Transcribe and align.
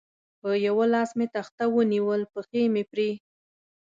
په 0.39 0.49
یوه 0.67 0.85
لاس 0.93 1.09
مې 1.17 1.27
تخته 1.35 1.63
ونیول، 1.75 2.21
پښې 2.33 2.63
مې 2.73 2.83
پرې. 2.91 3.09